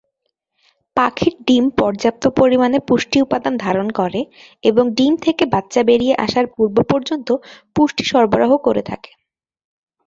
পাখির 0.97 1.33
ডিম 1.47 1.65
পর্যাপ্ত 1.79 2.23
পরিমাণে 2.39 2.77
পুষ্টি 2.87 3.17
উপাদান 3.21 3.53
ধারণ 3.57 3.87
করে 3.99 4.21
এবং 4.63 4.85
ডিম 4.97 5.13
থেকে 5.25 5.43
বাচ্চা 5.53 5.81
বেরিয়ে 5.89 6.15
আসার 6.25 6.45
পূর্ব 6.55 6.77
পর্যন্ত 6.91 7.27
পুষ্টি 7.75 8.03
সরবরাহ 8.11 8.51
করে 8.67 8.81
থাকে। 8.89 9.11